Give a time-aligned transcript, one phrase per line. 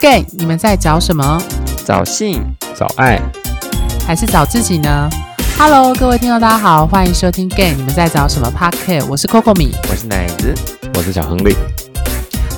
[0.00, 1.42] gay，你们在找什么？
[1.84, 2.42] 找性，
[2.74, 3.20] 找爱，
[4.06, 5.10] 还是找自己呢
[5.58, 10.54] ？Hello，各位听众，大家好，欢迎收听 gay，你们在找什么 p a r k 我是 Coco 米，我是奶子，
[10.94, 11.54] 我是小亨利。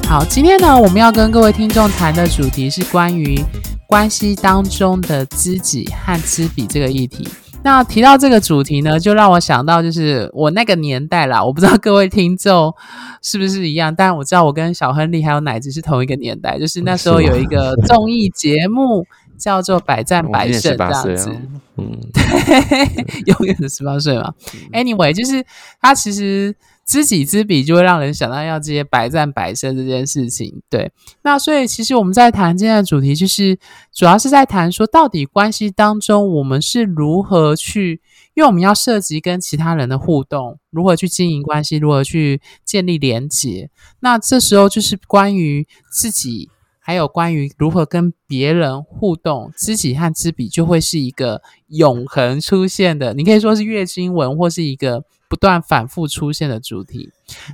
[0.06, 3.44] 好，今天呢，我们要跟各位听众谈的主题是关于
[3.88, 7.28] 关系当中的知己和知彼这个议题。
[7.64, 11.44] 那提到这个主题呢，就让我想到就是我那个年代啦。
[11.44, 12.74] 我不知道 各位听众
[13.22, 16.58] 是不是一样，但我知道我跟小亨利还有奶子是同一个年代。
[16.58, 19.06] 就是那时候有一个综艺节目
[19.38, 21.36] 叫做《百战百胜》这样子，
[21.76, 24.32] 嗯， 对，永远的十八岁嘛。
[24.72, 25.44] Anyway，就是
[25.80, 26.54] 他其实。
[26.84, 30.60] 知己知彼，就会让人想到要这些百战百胜这件事情。
[30.68, 30.90] 对，
[31.22, 33.56] 那所以其实我们在谈今天的主题，就是
[33.92, 38.00] 主要是在谈说，到底关系当中我们是如何去，
[38.34, 43.70] 因为我们要涉及跟其他人的互动，如何去经营关系，如何去建立连结。
[44.00, 53.14] 那这时候就是关于自己，还有关于如何跟别人互动，知己和知彼就会是一个永恒出现的。
[53.14, 55.04] 你可以说是月经文，或是一个。
[55.32, 57.10] 不断反复出现的主题。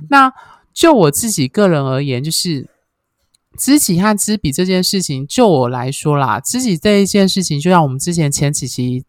[0.09, 0.33] 那
[0.73, 2.67] 就我自己个人而言，就是
[3.57, 9.05] 知己和知彼这件事情，就我来说啦，知己这一件事情，就像我们之前前几期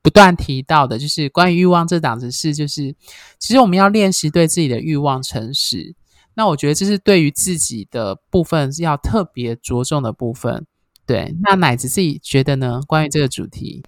[0.00, 2.94] 不断提到的，就是关于欲望这档子事，就是
[3.40, 5.96] 其实我们要练习对自己的欲望诚实。
[6.34, 10.64] 那我觉得这是对于自己的部分要特别着重的部分。
[11.04, 12.80] 对，那奶子自己觉得呢？
[12.86, 13.82] 关于这个主题，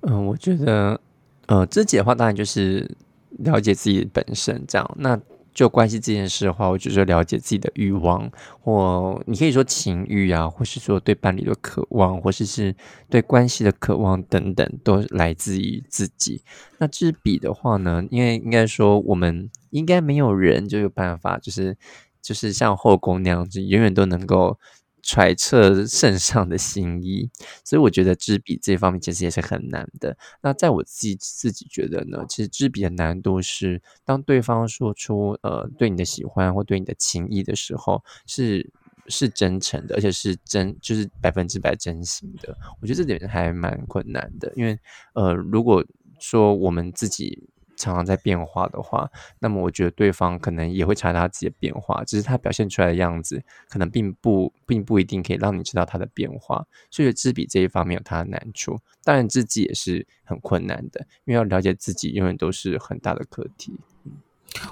[0.00, 1.00] 嗯，我觉得，
[1.46, 2.96] 呃，知己的话，当然就是。
[3.44, 5.20] 了解自己本身，这样那
[5.52, 12.74] 就关系这件事的话，我就是了解自己的欲望，或你可以说情欲啊，或是说对伴侣的渴望，或是是
[13.08, 16.42] 对关系的渴望等等，都来自于自己。
[16.78, 18.04] 那知彼的话呢？
[18.10, 21.76] 因为应该说，我们应该没有人就有办法，就是
[22.22, 24.58] 就是像后宫那样子，永远都能够。
[25.02, 27.30] 揣测圣上的心意，
[27.64, 30.16] 所以我觉得知彼这方面其实也是很难的。
[30.42, 38.70] 那在我自己自己觉得呢，其实知彼的难度是，当对方说出呃对你的喜欢或对你的情意的时候，是
[39.06, 42.56] 是真诚的，而且是真就是百分之百真心的。
[42.80, 44.78] 我觉得这点还蛮困难的，因为
[45.14, 45.84] 呃如果
[46.18, 47.49] 说我们自己。
[47.80, 56.66] 常常在变化的话，那么我觉得对方可能也会察觉他自己的变化，只是他表现出来的样子，可能并不并不一定可以让你知道他的变化。
[56.90, 63.72] 所以知彼这一方面有他的难处，当然自己也是很困难的，因为要了解自己，永远都是很大的课题。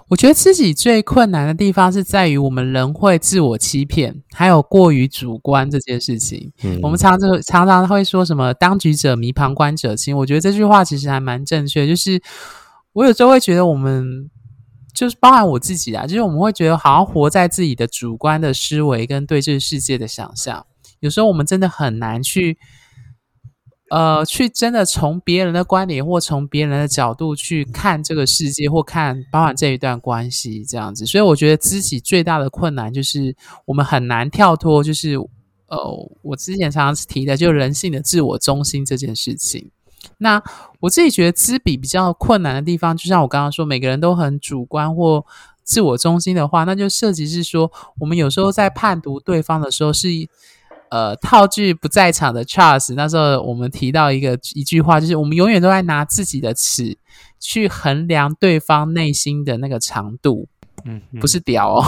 [0.08, 6.52] 我觉得自己最困难的地方是在于我们人会自我欺骗，还有过于主观这件事情。
[6.82, 12.20] 我们常常常常会说什么“当局者迷，旁观者清”，我觉得这句话其实还蛮正确，就是。
[12.92, 14.30] 我有时候会觉得，我们
[14.94, 20.66] 就是包含我自己啊，就是我们会觉得好像活在自己的主观的思维跟对这个世界的想象。
[21.00, 22.58] 有时候我们真的很难去，
[23.90, 31.06] 呃，去真的从别人的观点或从别人的角度去看这个世界，或看包含这一段关系这样子。
[31.06, 35.14] 所以我觉得自己最大的困难就是我们很难跳脱，就是
[35.68, 35.78] 呃，
[36.22, 39.70] 我之前常常提的，就人性的自我中心这件事情。
[40.16, 40.42] 那
[40.80, 45.24] 我自己觉得知彼比较困难的地方，就像我刚刚说，每个人都很主观或
[45.62, 50.08] 自我中心的话，那就涉及是说，我们有时候在判读对方的时候，是
[50.90, 56.96] 呃套句不在场的 Charles，那时候我们提到一个一句话，就是我们永远都在拿自己的尺
[57.38, 60.48] 去衡量对方内心的那个长度。
[60.88, 61.84] 嗯，不是屌哦，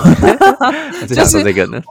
[1.08, 1.82] 就是这个呢。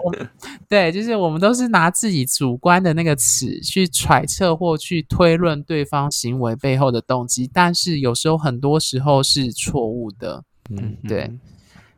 [0.68, 10.44] 对，就是我们都是拿自己主观的那个词去揣测或去推论对方行为背后的动机，但是有时候很多时候是错误的。
[10.70, 11.31] 嗯，对。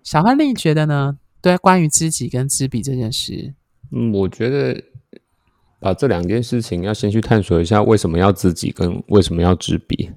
[0.01, 1.17] 小亨利觉得呢？
[1.41, 3.53] 对，关于知己跟知彼这件事，
[3.91, 4.81] 嗯，我觉得
[5.79, 10.11] 把这两件事情要先去探索一下，为什么要知己跟为什么要知彼，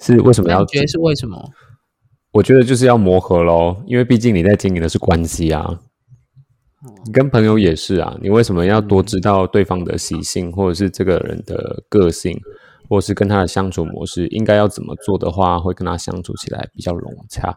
[0.00, 0.64] 是为什么要？
[0.66, 1.52] 觉得是为什么？
[2.32, 5.80] 我觉得就是要磨合喽，因为毕竟你在经营的是关系啊，
[7.04, 8.16] 你跟朋友也是啊。
[8.22, 12.38] 你为什么要多知道对方的习性，或者是这个人的个性，
[12.88, 17.52] 或者是跟他的相处模式，应该要怎么做的话，会跟他相处起来比较融洽。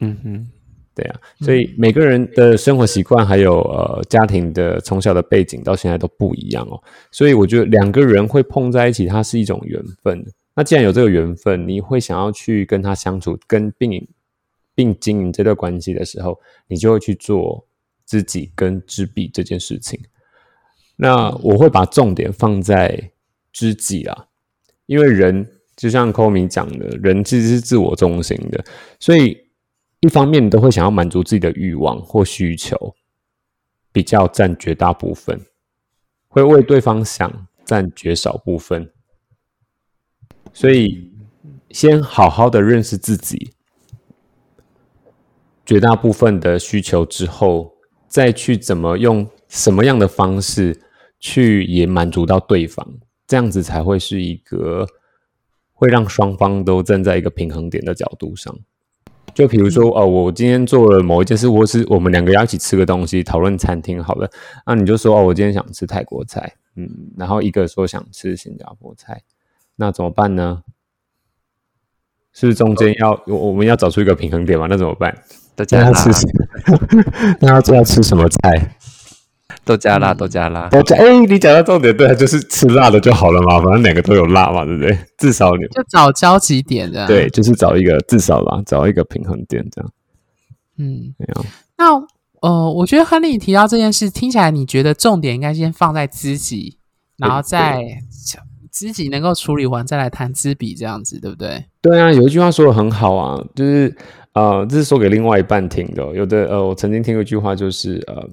[0.00, 0.46] 嗯哼，
[0.94, 1.20] 对啊。
[1.40, 6.82] 所以每个人的生活习惯，还有呃家庭的从小的背景，到现在都不一样哦。
[7.12, 10.24] 所以我觉得两个人会碰在一起，它是一种缘分。
[10.58, 13.92] 那既然有这个缘分，你会想要去跟他相处，跟并
[14.76, 16.38] 并经营这段关系的时候，
[16.68, 17.66] 你就会去做
[18.06, 20.00] 知己跟知彼这件事情。
[20.94, 23.10] 那我会把重点放在
[23.52, 24.28] 知己啊，
[24.86, 28.64] 因为人就像 k o m i 讲的，人其实是自我中心的，
[29.00, 29.48] 所以
[30.00, 32.94] 一方面你都会想要满足自己的欲望或需求，
[33.90, 35.40] 比较占绝大部分。
[36.28, 38.92] 会为对方想占绝少部分。
[40.52, 41.10] 所以，
[41.70, 43.52] 先好好的认识自己，
[45.66, 47.74] 绝大部分的需求之后，
[48.06, 50.80] 再去怎么用什么样的方式
[51.18, 52.86] 去也满足到对方，
[53.26, 54.86] 这样子才会是一个
[55.72, 58.56] 会让双方都站在一个平衡点的角度上。
[59.34, 64.30] 就比如说，哦，我今天做了某一件事，或是我们两个要一起吃个东西，讨论餐厅好了，
[64.64, 69.22] 那你就说，哦，我今天想吃泰国菜，嗯，然后一个说想吃新加坡菜，
[69.74, 70.62] 那怎么办呢？
[72.32, 74.66] 是中间要我我们要找出一个平衡点嘛？
[74.70, 75.22] 那怎么办？
[75.56, 76.04] 都加辣，
[77.40, 78.76] 那要 要吃什么菜？
[79.64, 80.94] 都加辣，都加辣，都加。
[80.96, 84.96] 哎，你讲到重点，对，就是吃辣的就好了嘛，反正两个都有辣嘛，对不对？
[85.18, 89.90] 至少你就找交集点的，对，就是找一个至少吧，找一个平衡点这样。
[90.78, 91.44] 嗯，没有。
[91.78, 91.86] 那
[92.42, 96.78] 呃，我觉得亨利提到这件事，听起来你觉得重点应该先放在知己，
[97.16, 97.82] 然后再
[98.70, 101.64] 知己能够处理完，再来谈知彼，这样子，对不对？
[101.82, 103.96] 对啊，有一句话说的很好啊，就是
[104.36, 106.04] 呃，这是说给另外一半听的。
[106.14, 108.28] 有的呃，我曾经听过一句话，就是呃。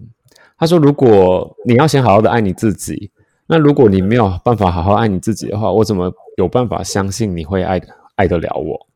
[0.56, 3.12] 他说：“如果你要先好好的爱你自己，
[3.48, 7.82] 那如果你没有办法好好爱你自己的话，我怎么有办法相信你会爱
[8.16, 8.88] 爱得了我？”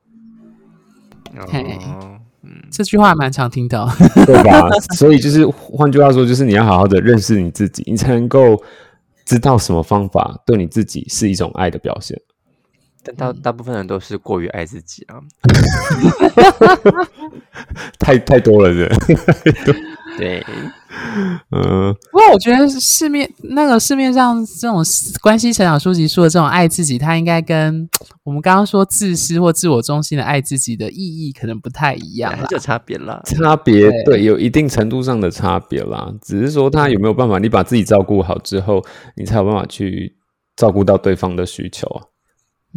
[2.71, 3.89] 这句话蛮常听到，
[4.25, 4.69] 对吧？
[4.95, 8.62] 所以就是换句话说，就是你要好好的认识你自己，你才能够
[9.25, 12.18] 知道什么方法对你自己是一种爱的表现。
[13.07, 15.21] 但大大部分人都是过于爱自己啊，
[17.98, 18.89] 太太多了，是。
[20.18, 20.44] 对，
[21.56, 24.81] 嗯，不过我觉得市面那个市面上这种
[25.21, 27.88] 关系成长书籍说的这种爱自己，它应该跟
[28.24, 36.12] 我们刚刚说自私或自我中心的爱自己的意义可能不太一样，就差别了，差别对，有一定程度上的差别啦。
[36.19, 38.83] 只是说他有没有办法，你把自己照顾好之后，
[39.15, 40.15] 你才有办法去
[40.56, 42.01] 照顾到对方的需求啊。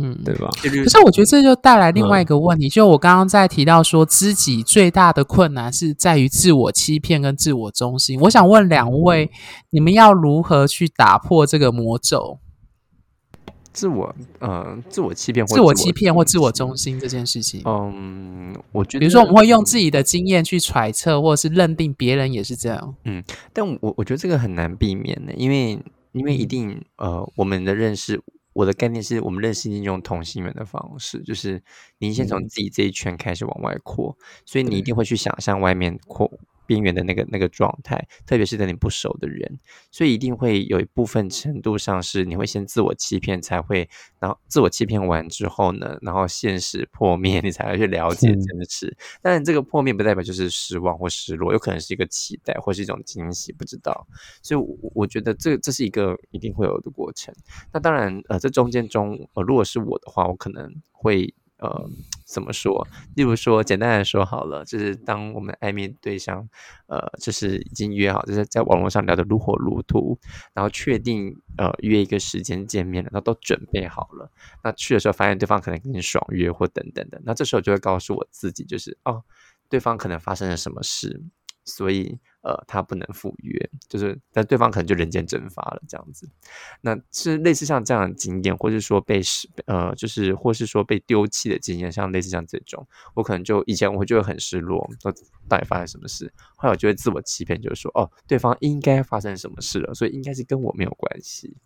[0.02, 0.49] 嗯，对吧？
[0.62, 8.19] 可是我觉得这就带来另外一个问题，就我刚刚在提到说，知己最大的困难是在于自我欺骗跟自我中心。
[8.20, 9.31] 我想问两位，
[9.69, 12.38] 你们要如何去打破这个魔咒？
[13.73, 17.62] 自我呃，自我欺骗或，自我欺骗或自我中心这件事情。
[17.67, 22.94] 嗯，我觉得，比如说我们会用自己的经验去揣测，或者是认定别人也是这样。
[23.05, 23.23] 嗯，
[23.53, 25.79] 但我我觉得这个很难避免的，因为
[26.12, 28.23] 因为一定呃，我们的认识。
[28.52, 31.62] 我的概念是我们认识一种同性缘的方式，就是
[31.99, 36.31] 你先从自己这一圈开始往外扩，所以你一定会去想象外面扩。
[36.70, 39.58] 边缘的那个那个状态，特别是跟你不熟的人，
[39.90, 43.88] 所以一定会有一部分程度上是你会先自我欺骗，才会，
[44.20, 48.96] 然后自我欺骗完之后呢，然后现实破灭，你才会去了解真实。
[49.20, 54.06] 但这个破灭不代表就是失望或失落，有可能是一个期待或是一种惊喜，不知道。
[54.40, 57.34] 所以我我觉得这这是一个一定会有的过程。
[57.72, 61.34] 那当然，呃，这中间中，呃，如果是我的话，我可能会。
[61.60, 61.90] 呃，
[62.26, 62.86] 怎么说？
[63.14, 66.48] 例如说，简单来说好了，就是当我们暧昧对象，
[66.86, 70.18] 呃，就是已经约好，就是在网络上聊得如火如荼，
[70.54, 74.30] 然后确定呃约一个时间见面了，那都准备好了，
[74.64, 79.22] 那去的时候发现对方可能跟你爽约或等等的，那这时候就会告诉我自己，就是哦，
[79.68, 81.22] 对方可能发生了什么事，
[81.64, 82.18] 所以。
[82.42, 86.29] 呃，他不能赴约，就是但对方可能就人间蒸发了这样子。
[86.81, 95.12] 那是类似像这样的经验，或是说被失呃，就是或是说被丢弃的经验，像类似像这种，我可能就以前我就会很失落，说
[95.48, 96.32] 到底发生什么事？
[96.56, 101.56] 后来我就会自我欺骗，就是说哦，对方应该发生什么事了，所以应该是跟我没有关系。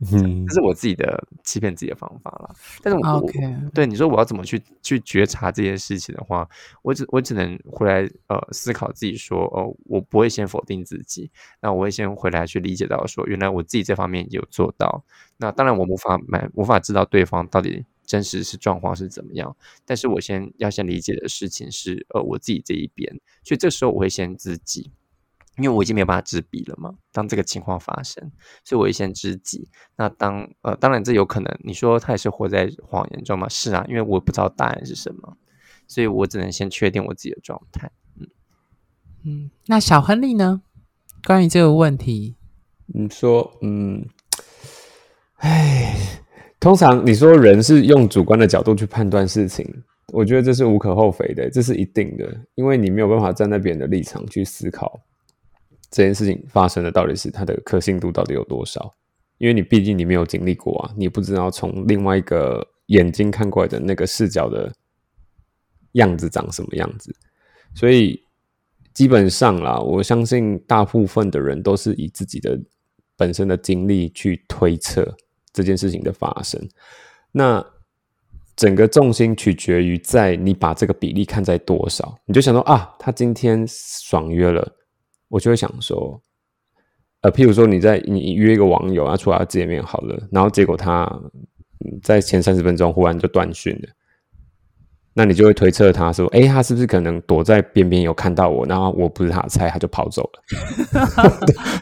[0.12, 2.54] 嗯，这是我自己的欺骗自己的方法了。
[2.82, 3.26] 但是，我
[3.72, 6.46] 对你说我要怎么去去觉察这件事情的话，
[6.82, 11.30] 我只我只能回来呃思考自己说哦，我不会先否定自己，
[11.62, 15.04] 那我会先回来去理解到说，原来我自己这方面有做到。
[15.38, 23.10] 那当然我无法买无法知道对方到底真实是状况是怎么样，但是我先要先理解的事情是呃我自己这一边，
[23.44, 24.92] 所以这时候我会先自己。
[25.56, 28.30] 因为我已经没有办法知彼了嘛，当这个情况发生，
[28.64, 29.68] 所以我先知己。
[29.96, 33.48] 那当呃，当然这有可能，你说他也是活在谎言中吗？
[33.48, 35.36] 是啊，因为我不知道答案是什么，
[35.86, 37.90] 所以我只能先确定我自己的状态。
[38.20, 38.28] 嗯
[39.24, 40.62] 嗯，那小亨利呢？
[41.26, 42.36] 关于这个问题，
[42.86, 44.06] 你说，嗯，
[45.38, 45.96] 哎，
[46.60, 49.66] 通常你说人是用主观的角度去判断事情，
[50.12, 55.00] 我觉得这是无可厚非的，这是一定的，因为你没有办法站在别人的立场去思考。
[55.90, 58.94] 这件事情发生的到底是它的可信度到底有多少？
[59.38, 64.72] 因为你毕竟你没有经历过啊，你不知道从另外一个眼睛看过来的那个视角的
[65.92, 67.14] 样子长什么样子，
[67.74, 68.18] 所以
[68.94, 72.58] 基本上啦，我相信大部分的人都是以自己的
[73.16, 75.14] 本身的经历去推测
[75.52, 76.58] 这件事情的发生。
[77.30, 77.64] 那
[78.56, 84.66] 整个重心取决于在你把这个比例看在多少，你就想说啊，他今天爽约了，
[85.28, 86.20] 我就会想说，
[87.22, 91.10] 呃，譬如说你在你约一个网友啊出来见面好了，然后结果他
[92.02, 93.88] 在前三十分钟忽然就断讯了。
[95.18, 98.66] 那你就会推测他说：“哎，他是不是可能躲在边边有看到我？
[98.66, 100.42] 然后我不是他的菜，他就跑走了。”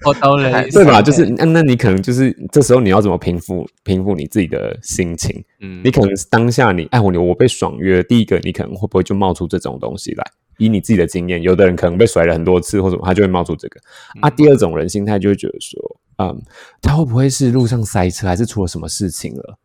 [0.06, 1.02] 我懂了，对吧？
[1.02, 5.44] 就是那那你可能就是这时候你要怎么平复平复你自己的心情？
[5.60, 10.24] 嗯，你可能当下你哎我我被爽约，第一个你可能会不会就冒出这种东西来？
[10.58, 13.80] 以你自己的经验，有的人可能被甩了很多次或什么，他就会冒出这个。
[14.20, 15.80] 啊，第二种人心态就会觉得说
[16.18, 16.42] ：“嗯，
[16.80, 19.58] 他会不会是路上塞车，还是出了什么事情了？”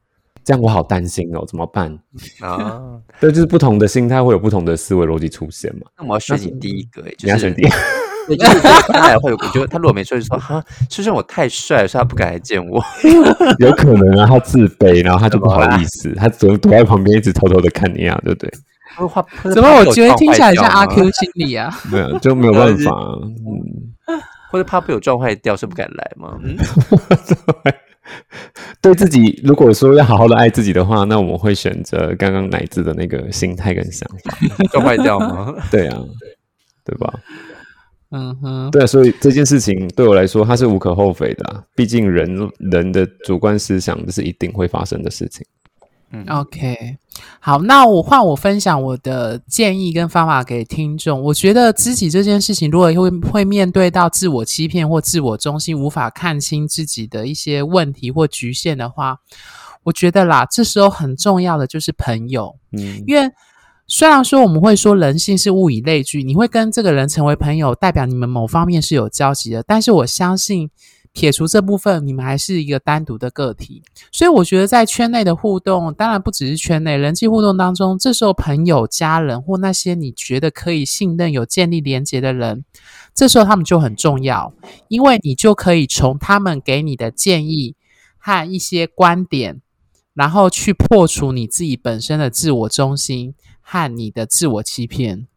[0.44, 1.92] 这样我好担心哦，怎么办
[2.42, 2.82] 啊？
[3.20, 5.82] 对，就是不同的心态会有不同的思维逻辑出现嘛。
[5.98, 7.76] 那我要选你第一个就是，你要选第一个。
[8.30, 12.80] 就是他来会有，我觉得他如果没说就说哈，是不是我太帅，所以他不敢来见我？
[13.58, 18.52] 有可能啊，他自卑，然后他就不好意思， 他只能躲在旁边，一直偷偷的看你啊，对不对？
[19.54, 21.70] 怎么我觉得听起来像阿 Q 心理啊？
[21.92, 24.20] 没有， 就没有办法，嗯，
[24.52, 26.38] 或者怕被我撞坏掉，是不敢来吗？
[26.44, 26.58] 嗯。
[28.82, 34.36] 对自己，如果说要好好的爱自己的话，那我们会选择刚刚乃至的那个心态跟想法，
[34.72, 35.54] 撞坏掉吗？
[35.70, 36.02] 对啊，
[36.84, 37.14] 对吧？
[38.12, 41.64] 嗯哼，对啊，所以这件事情对我来说，它是无可厚非的。
[41.76, 45.46] 毕竟人人的主观思想，这是一定会发生的事情。
[46.12, 46.98] 嗯，OK，
[47.40, 51.22] 好，那我换我分享我的建议跟方法给听众。
[51.22, 59.20] 我觉得知己这件事情，如果会会面对到自我欺骗或自我中心，无法看清自己的一些问题或局限的话，
[59.84, 62.56] 我觉得啦，这时候很重要的就是朋友。
[62.72, 63.32] 嗯，因为
[63.86, 70.72] 虽然说我们会说人性是物以类聚，你会跟这个人成为朋友，代表你们某方面是有交集的，但是我相信。
[71.12, 82.64] 撇除这部分，你们还是一个单独的个体，所以我觉得在圈内的互动，当然不只是圈内人际互动当中，这时候朋友、家人或那些你觉得可以信任、有建立连结的人，
[83.16, 84.54] 这时候他们就很重要，
[84.88, 87.76] 因为你就可以从他们给你的建议
[88.18, 89.62] 和一些观点，
[90.14, 95.29] 然后去破除你自己本身的自我中心和你的自我欺骗。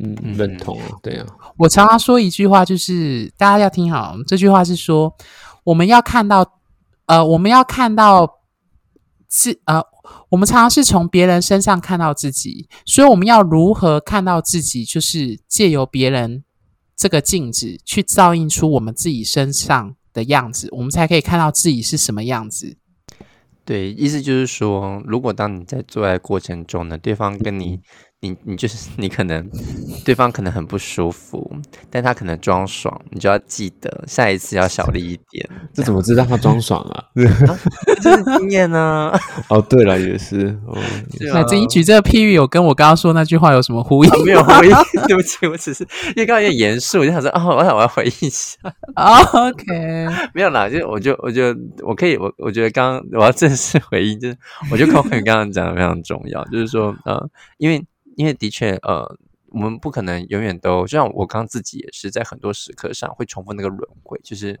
[0.00, 1.26] 嗯，认同啊，对啊。
[1.56, 5.14] 我常常说一句话，就是大家要听好，这句话是说，
[5.62, 6.58] 我们要看到，
[7.06, 8.40] 呃，我们要看到
[9.28, 9.80] 自，呃，
[10.30, 16.42] 我们常常是从别人身上看到自己，所以我们要如何看到自己，就是借由别人
[16.96, 22.76] 这个镜子去照映出我们自己身上的样子，我们才可以看到自己是什么样子。
[23.64, 27.78] 对，意思就是说，如果当你在做爱过程中呢，对方跟你。
[28.24, 29.46] 你你就是你可能
[30.02, 31.54] 对方可能很不舒服，
[31.90, 35.46] 但他可能装爽，你就要记得下一次要小力一点。
[35.74, 37.04] 这怎么知道他装爽啊？
[38.00, 39.12] 这是经验呢。
[39.50, 40.58] 哦，对了，也是。
[41.34, 44.10] 那这一举这个譬喻，有跟我刚刚说那句话有什么呼应？
[44.24, 44.70] 没有呼应。
[45.06, 48.56] 对不起，我只是因为刚刚有点严肃，我就想说哦，我想我要回忆一下。
[48.94, 54.38] OK，没有啦，就我就我就我可以我我觉得刚刚我要正式回应，就是
[54.70, 57.28] 我觉得刚刚刚刚讲的非常重要，就是说呃，
[57.58, 57.84] 因为。
[58.16, 59.18] 因为的确，呃，
[59.48, 64.58] 我们不可能永远都，就像我刚自己也是在很多时刻上会重复那个轮回，就是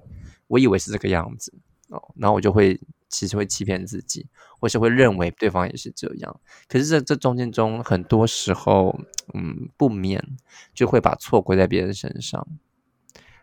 [0.48, 1.52] 我以为是这个样子
[1.88, 4.26] 哦，然后我就会其实会欺骗自己，
[4.60, 6.40] 或是会认为对方也是这样。
[6.68, 8.98] 可是这这中间中很多时候，
[9.34, 10.22] 嗯，不免
[10.74, 12.46] 就会把错归在别人身上。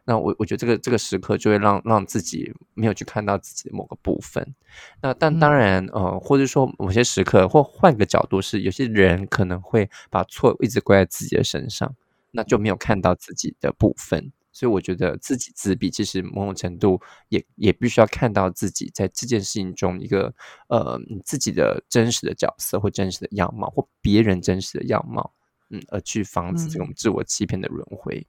[0.04, 4.56] 那我我觉得这个这个时刻就会让让自己没有去看到自己的某个部分。
[5.02, 11.96] 那但当然，呃，或者说某些时刻，或换个角度是，有些人可能会把错一直怪在自己的身上，
[12.32, 14.32] 那就没有看到自己的部分。
[14.54, 20.34] 所以我觉得自己自闭，其实某种程度也也必须要看到自己在这件事情中一个
[20.68, 25.32] 呃自己的真实的角色或真实的样貌，或别人真实的样貌，
[25.70, 28.28] 嗯，而去防止这种自我欺骗的轮回。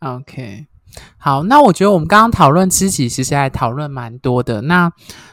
[0.00, 0.66] OK，
[1.18, 4.62] 好，那我觉得我们刚刚讨论知己，其实还讨论蛮多的。
[4.62, 4.90] 那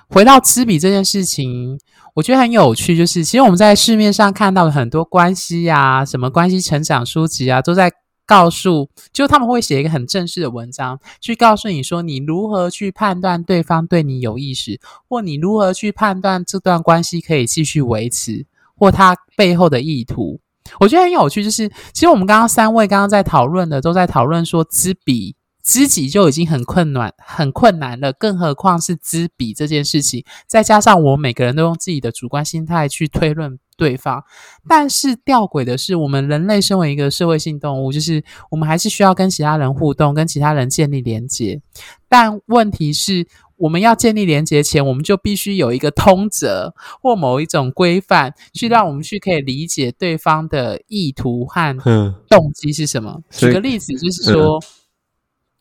[0.10, 1.80] 回到知彼这件事情，
[2.16, 7.90] 我觉得很有趣，就是其实我们在市面上看到的很多关系啊，什么关系成长书籍啊，都在
[8.26, 18.46] 告诉，就他们会写一个很正式的文章，去告诉你说，你如何去判断对方对你有意识，或你如何去判断这段关系可以继续维持，
[18.76, 20.42] 或他背后的意图。
[20.80, 30.24] 我觉得很有趣，就是其实我们刚刚三位刚刚在讨论的，都在讨论说知彼知己就已经很困难、很困难了，更何况是知彼这件事情。
[30.48, 34.24] 再加上我每个人都用自己的主观心态去推论对方。
[34.68, 41.62] 但是吊诡的是，我们人类身为一个社会性动物，就是我们还是需要跟其他人互动，跟其他人建立连接。
[42.10, 53.22] 但问题是，我们要建立连接前，我们就必须有一个通则或某一种规范，去让我们去可以理解对方的意图和嗯动机是什么。
[53.32, 54.60] 举个例子，就是说，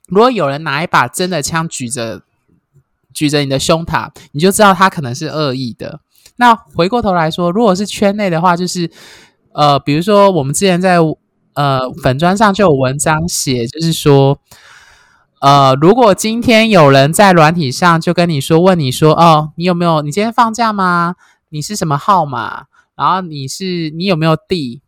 [0.09, 2.23] 如果有人拿一把真的枪举着
[3.15, 6.01] 举着你的胸膛，你就知道他可能是恶意的。
[6.37, 8.91] 那回过头来说，如果是圈内的话，就是
[9.53, 10.99] 呃，比如说我们之前在
[11.55, 14.39] 呃粉砖上就有文章写，就是说。
[15.39, 20.01] 呃，如果今天有人在软体上就跟你说，问你说，哦，你有没有？
[20.01, 21.15] 你今天放假吗？
[21.51, 22.65] 你是什么号码？
[22.97, 24.81] 然后你是你有没有地？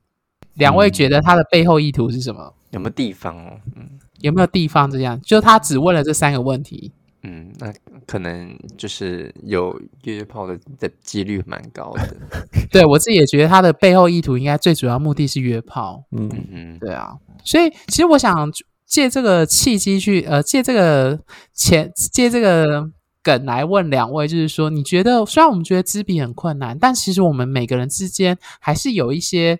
[0.54, 2.54] 两位觉得他的背后意图是什么？
[2.70, 3.58] 有没有地方哦？
[3.76, 3.90] 嗯
[4.20, 5.20] 有没有地方这样？
[5.20, 6.92] 就他只问了这三个问题。
[7.28, 7.70] 嗯，那
[8.06, 12.16] 可能就是有约炮的的几率蛮高的。
[12.72, 16.02] 对我自己也觉得他的背后意图应该最主要目的是约炮。
[16.12, 17.12] 嗯嗯嗯，对啊，
[17.44, 18.50] 所以其实我想
[18.86, 21.20] 借这个契机去，呃，借这个
[21.52, 22.88] 前借这个
[23.22, 29.58] 梗来问两位，就是说，你觉得虽然我们觉得知彼很困难，但其实我们每个人之间还是有一些，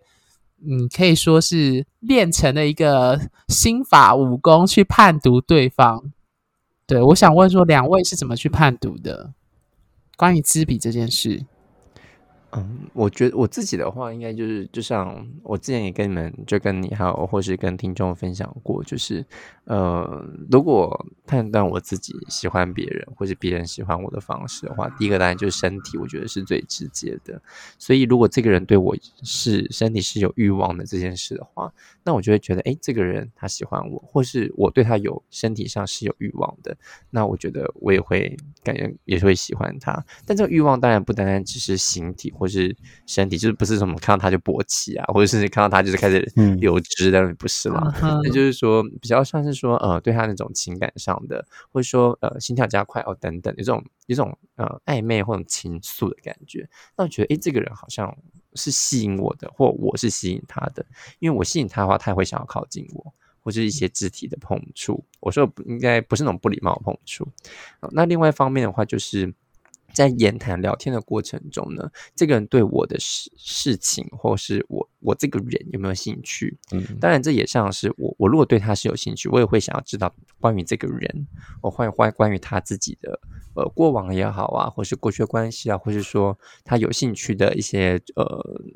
[0.66, 6.12] 嗯，可以说是练成的一个心法武功去判读对方。
[6.88, 9.34] 对，我想问说，两位是怎么去判读的？
[10.16, 11.44] 关于知彼这件事，
[12.52, 19.22] 嗯，我觉得我自己的话，应该就是就像我之前也跟你们，就跟你还有或是跟听众分享过，就是
[19.64, 27.38] 呃，如果判断我自己喜欢别人，或是别人喜欢我的方式的话，第一个当然就是身体，我觉得是最直接的。
[27.78, 31.70] 所以如果这个人对我是身体是有欲望的这件事的话，
[32.02, 36.74] 那我就会觉得，哎，这个人他喜欢我，或是我对他有身体上是有欲望的，
[37.10, 40.02] 那我觉得我也会感觉也是会喜欢他。
[40.24, 42.74] 但这个欲望当然不单单只是形体或是
[43.06, 47.82] 身体，就是不是什么看到他就勃起啊，或者是看到他就是开始嗯流汁的，不是啦。
[48.02, 56.68] 嗯那就是说，比较像是说，呃，对他那种情感上的，或者说，呃，心跳加快哦，等等，有这种有这种呃暧昧或者情愫的感觉。
[56.96, 58.16] 那我觉得，诶，这个人好像
[58.54, 60.84] 是吸引我的，或我是吸引他的。
[61.18, 65.04] 因为我吸引他的话，他也会想要靠近我，或者一些肢体的碰触。
[65.20, 67.26] 我说应该不是那种不礼貌的碰触。
[67.80, 69.32] 呃那另外一方面的话，就是
[69.98, 76.56] 在言谈聊天的过程中呢，这个人对我的事事情，或是我我这个人有没有兴趣？
[76.70, 81.26] 嗯当然，这也像是我我如果对他是有兴趣，我也会想要知道关于这个人，
[81.60, 83.18] 我关关关于他自己的
[83.54, 88.24] 呃过往也好啊，或是过去的关系啊，或是说他有兴趣的一些呃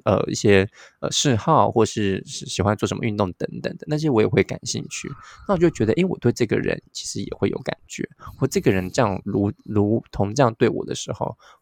[0.05, 5.09] 呃一些呃嗜好，或是是喜欢做什么运动等等的那些，我也会感兴趣。
[5.47, 11.12] 那我就觉得，诶，我对这个人其实也会有感觉，或这个人这样如如同这样对我的时候，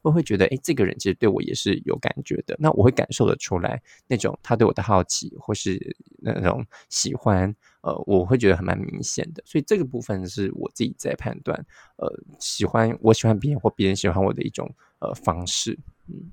[0.03, 2.57] 我会觉得，哎，这个人其实对我也是有感觉的。
[2.59, 9.43] 那我会感受得出来那种他对我的好奇，或是那种喜欢，呃，我会觉得还蛮明显的。
[9.47, 11.59] 所以这个部分是我自己在判断，
[11.97, 12.09] 呃，
[12.39, 15.79] 喜欢我喜欢别人或别人喜欢我的一种呃方式。
[16.09, 16.31] 嗯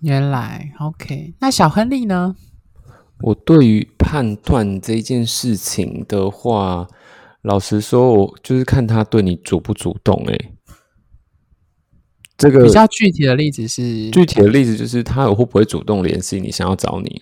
[0.00, 1.34] 原来 OK。
[1.40, 2.36] 那小亨利呢？
[3.22, 6.86] 我对于判断这件事情的话，
[7.42, 10.52] 老实说，我就是看他对你主不主动、欸。
[12.38, 17.20] 这个比较具体的例子是具体的例子就是他有会不会主动联系你，想要找你，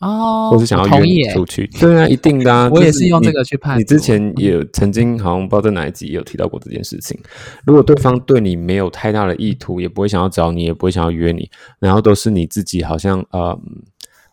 [0.00, 1.66] 哦，或是想要约你出去？
[1.80, 2.68] 对啊，一定的啊。
[2.70, 7.18] 我也是用这个去判你之前也曾经好像不知道在哪一集也有提到过这件事情。
[7.64, 13.58] 如果对方对你没有太大的意图，也不会想要找你，也不会想要约你，然后都是你自己好像呃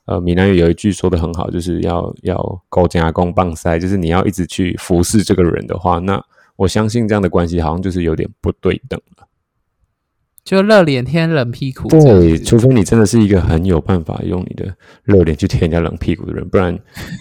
[0.07, 6.21] 呃，闽南语有一句说的很好，就是要要狗夹公棒塞，就是你要一直去服侍这个人的话，那
[6.57, 9.25] 我相信这样的关系好像就是有点不对等了。
[10.43, 16.77] 就热脸贴冷屁股对，除非你真的是一个很有办法用你的热脸去贴人家冷屁股的人，不然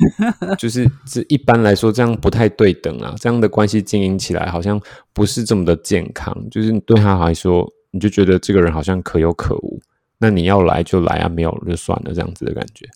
[0.59, 3.15] 就是这一般来说这样不太对等啊。
[3.19, 4.81] 这样的关系经营起来好像
[5.13, 9.81] 不是这么的健康，就是对他来说，你就觉得这个人好像可有可无。
[10.19, 12.89] 那你要来就来啊，没有就算了，这样子的感觉。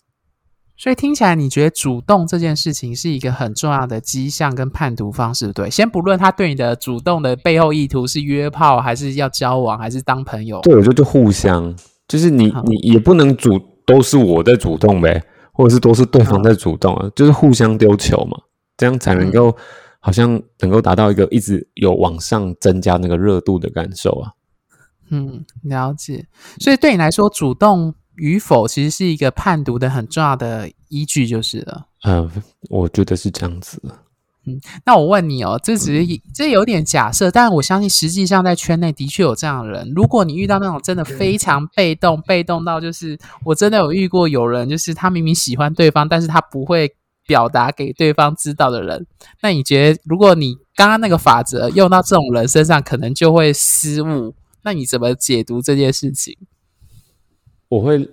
[0.77, 5.69] 所以听起来，你觉得主动这件事情是一个很重要的迹象跟判读方式，对？
[5.71, 11.75] 先不论他对你的主动的背后意图是约炮，还是要交往，还是当朋友，对，我觉得就互相，
[12.07, 18.37] 就是你你也不能主都是我在主动呗，或者是都是对方在主动啊，就是互相丢球嘛，
[18.77, 19.57] 这样才能够、
[19.99, 24.31] 好像能够达到一个一直有往上增加那个热度的感受啊。
[25.09, 26.27] 嗯，了解。
[26.59, 31.87] 所以对你来说，主动与否其实是一个判读的很重要的依据，就是了。
[32.03, 32.29] 嗯，
[32.69, 33.81] 我觉得是这样子
[34.45, 34.59] 嗯。
[34.85, 39.91] 那我问你哦，这只是这有点假设，但我相信实际上在圈内的确有这样的人。
[39.95, 49.05] 如果你遇到那种真的非常被动，被动到就是我真的有遇过有人，就是他明明喜欢对方，但是他不会表达给对方知道的人。
[49.41, 54.33] 那你觉得，如果你刚刚那个法则用到这种人身上，可能就会失误？
[54.63, 56.37] 那你怎么解读这件事情？
[57.69, 58.09] 我会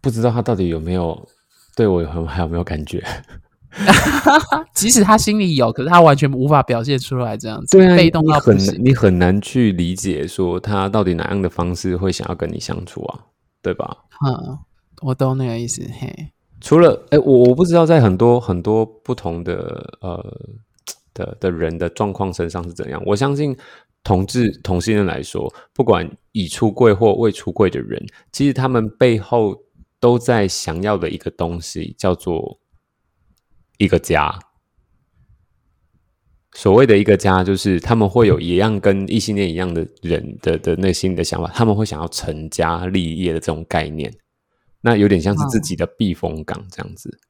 [0.00, 1.28] 不知道他到底有没有
[1.76, 3.02] 对我有还有没有感觉。
[4.74, 8.72] 即使他心里有，可是他完全无法表现出来，这样子，对啊，被动你很到。
[8.78, 13.20] 你很难去理解说他到底哪样的方式会想要跟你相处啊，
[13.62, 13.96] 对吧？
[14.26, 14.58] 嗯，
[15.02, 15.88] 我懂那个意思。
[16.00, 20.20] 嘿，除了哎，我我不知道在很多很多不同的呃
[21.14, 23.00] 的的人的状况身上是怎样。
[23.06, 23.56] 我相信
[24.02, 29.56] 同志同性恋来说，不管已出柜或未出柜的人，其实他们背后
[29.98, 32.58] 都在想要的一个东西，叫做
[33.78, 34.38] 一个家。
[36.52, 44.12] 所谓的一个家，就是他们会有一样跟异性恋一样的人的的内心的想法，他们会想要成家立业的这种概念。
[44.80, 47.20] 那有点像是自己的避风港这样子。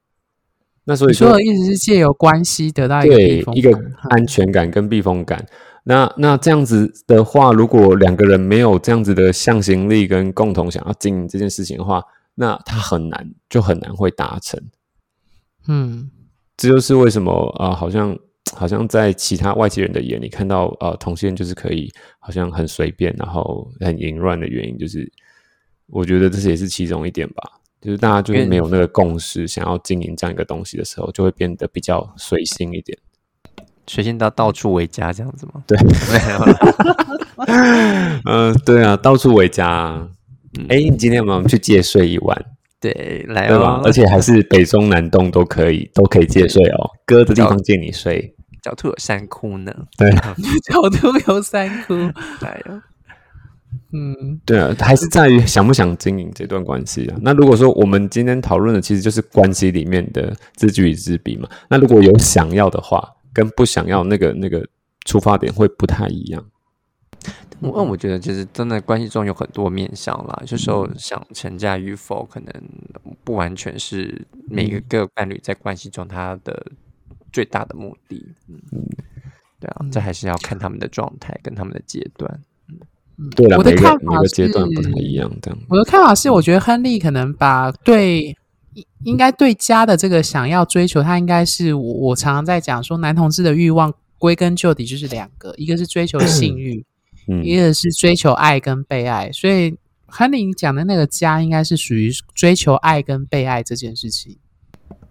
[0.84, 3.20] 那所以说的，意思是借由关系得到一个
[3.52, 3.70] 一个
[4.08, 5.44] 安全感跟避风感。
[5.90, 12.00] 那那这样子的话，如果两个人没有这样子的向心力跟共同想要经营这件事情的话，
[12.36, 14.62] 那他很难，就很难会达成。
[15.66, 16.08] 嗯
[16.56, 18.16] 这就是为什么呃，好像
[18.54, 25.10] 好像在其他外界人的眼里看到呃同性恋就是可以好像很随便，然后很淫乱的原因，就是
[25.88, 27.42] 我觉得这是也是其中一点吧。
[27.80, 32.96] 就是大家就是没有那个共识，想要经营这样一个东西的时候，就会变得比较随性一点。
[33.92, 35.60] 随性到到处为家这样子吗？
[35.66, 38.16] 对没有啦。
[38.24, 40.08] 嗯、 对啊，到处为家、啊。
[40.68, 42.44] 哎、你今天有没有去借睡一晚？
[42.78, 48.32] 对，来对吧哦？，而且还是北中南东都可以，都可以借睡哦，哥的地方借你睡。
[48.62, 49.74] 狡兔有三窟呢。
[49.98, 50.08] 对
[50.70, 51.94] 狡兔有三窟。
[52.42, 52.80] 来哦，
[53.92, 57.16] 嗯对啊，还是在于想不想经营这段关系啊。
[57.22, 64.66] 那如果说我们今天讨论的其实就是关系里面的知己与知彼嘛，那如果有想要的话，跟不想要那个那个
[65.04, 66.44] 出发点会不太一样。
[67.60, 72.50] 我那我觉得其实真的关系中有很多面向啦，有时候想成家与否，可能
[73.22, 76.72] 不完全是每一个伴侣在关系中他的
[77.30, 78.26] 最大的目的。
[78.48, 78.58] 嗯，
[79.60, 82.40] 对啊，这还是要看他们的状态跟他们的阶段。
[83.36, 85.60] 对了，我的看法每个阶段不是太一样，这样。
[85.68, 88.34] 我的看法是，我觉得亨利可能把对
[88.74, 96.84] 应应该对家的这个想要追求，他应该是我我常常在讲说，男同志的欲望归根究底就是两个，一个是追求 性欲，
[97.28, 99.32] 嗯一个是追求爱跟被爱。
[99.32, 104.38] 所以亨利讲的那个家，应该是属于追求爱跟被爱这件事情。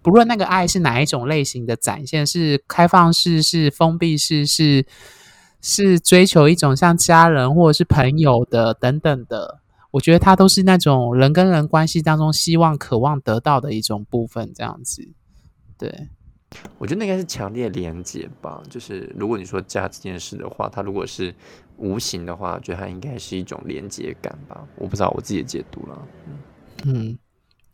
[0.02, 4.86] 不论那个爱是哪一种类型的展现，是开放式、是封闭式、是
[5.60, 9.58] 是追求一种像家人或者是朋友的等等的，
[9.90, 15.08] 我觉得它都是那种人跟人关系当中希望、渴望得到的一种部分，这样子。
[15.76, 16.08] 对，
[16.78, 18.62] 我觉得那应该是强烈连接吧。
[18.68, 21.34] 就是如果你说家这件事的话，它如果是
[21.76, 24.66] 无形的话，我觉得它应该是一种连接感吧。
[24.76, 26.08] 我不知道我自己的解读了。
[26.84, 27.18] 嗯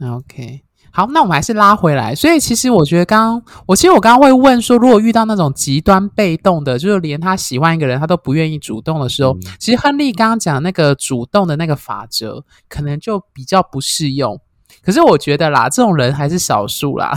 [0.00, 0.62] ，OK，
[0.96, 2.14] 好，那我们还是拉回来。
[2.14, 14.40] 所以其实我觉得刚刚，我其实我刚刚会问说，如果遇到那种极端被动的，就是连他喜欢一个人他都不愿意主动的时候，其实亨利刚刚讲那个主动的那个法则，可能就比较不适用。
[14.82, 17.12] 可是我觉得啦，这种人还是少数啦。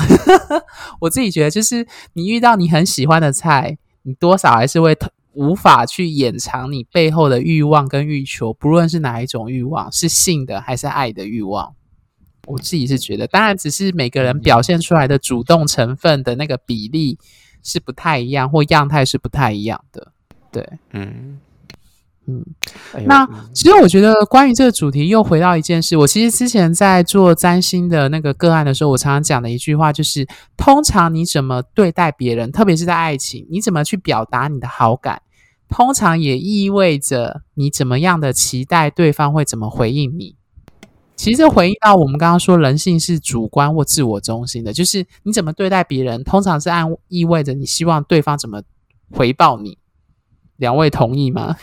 [0.99, 4.93] 我自己觉得，就是你遇到你很喜欢的菜，你多少还是会
[5.31, 11.75] 无法去掩藏你背后的欲望跟欲求，不论是哪一种欲望，是性的还是爱的欲望。
[12.49, 17.17] 我自己是觉得，当然只是每个人表现出来的主动成分的那个比例
[17.63, 20.11] 是不太一样，或样态是不太一样的。
[20.51, 21.39] 对，嗯
[22.25, 22.43] 嗯，
[22.93, 25.95] 哎那嗯其实我觉得关于这个主题，又回到一件事。
[25.95, 35.21] 我其实之前在做占星的那个个案的时候，我常常讲的一句话就是：通常你怎么对待别人，特别是在爱情，你怎么去表达你的好感，
[35.67, 40.35] 通常也意味着你怎么样的期待对方会怎么回应你。
[41.19, 48.61] 其实回应到我们刚刚说，人性是主观或自我中心的，就是你怎么对待别人，通常是按意味着你希望对方怎么
[49.11, 49.77] 回报你。
[50.55, 51.57] 两位同意吗？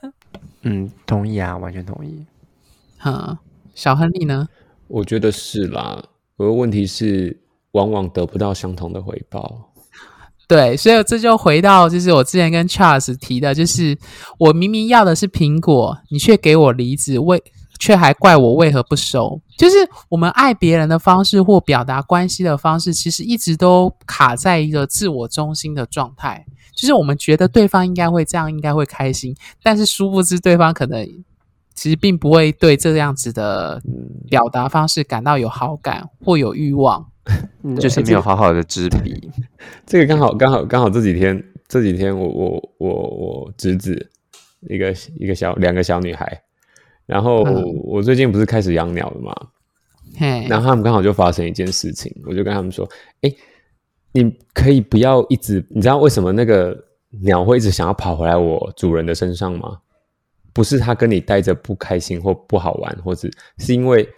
[0.64, 2.26] 嗯，同意啊，完全同意。
[3.00, 3.38] 哈，
[3.74, 4.46] 小亨利呢？
[4.86, 6.04] 我觉得是啦。
[6.36, 7.40] 我的问题是，
[7.72, 9.72] 往往得不到相同的回报。
[10.46, 13.96] 对，所以这就回到就是我之前跟 Charles 提的，就是
[14.38, 17.42] 我明明要的是苹果，你却给我梨子，为
[17.80, 19.40] 却还怪我为何不收。
[19.58, 19.76] 就是
[20.08, 26.46] 我们爱别人的方式或表达关系的方式，其实一直都卡在一个自我中心的状态。
[26.72, 31.04] 就是我们觉得对方应该会这样，应该会开心，但是殊不知对方可能
[31.74, 33.82] 其实并不会对这样子的
[34.28, 37.04] 表达方式感到有好感或有欲望。
[37.78, 39.30] 就是没有好好的知彼。
[39.86, 44.10] 这个刚好刚好刚好这几天这几天我我我我侄子
[44.68, 46.42] 一个一个小两个小女孩，
[47.10, 47.42] 然后
[47.84, 49.34] 我最近不是开始养鸟了嘛，
[50.48, 52.88] 然后他们刚好就发生一件事情，我就跟他们说
[53.22, 53.34] ：“哎，
[54.12, 56.76] 你可以不要一直，你知道为什么那个
[57.22, 59.78] 鸟会一直想要跑回来我主人的身上吗？
[60.52, 64.08] 不是它跟你待着不开心或不好玩，或者是因为。”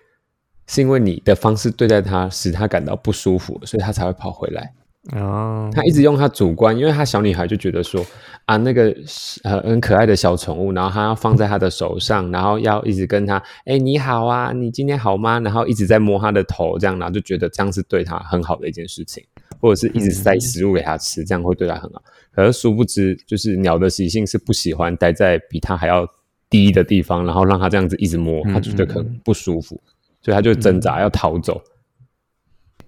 [0.68, 4.72] 是因为你的方式对待它，使它感到不舒服，所以它才会跑回来。
[5.10, 8.04] 哦，他一直用他主观，因为他小女孩就觉得说
[8.44, 8.94] 啊，那个
[9.42, 15.40] 呃很可爱的小宠物，然后他要放在他的手上，然后要一直跟他，哎，你好啊，你今天好吗？
[15.40, 19.24] 然后一直在摸他的头，这样，然后就觉得这样是对他很好的一件事情，
[19.60, 22.00] 或者是一直塞食物给他吃，这样会对他很好。
[22.30, 26.06] 可是殊不知，就是鸟的习性是不喜欢待在比他还要
[26.48, 29.80] 低的地方，然后让他这样子一直摸，他觉得可能不舒服。
[30.24, 31.60] 所以他就挣扎要逃走，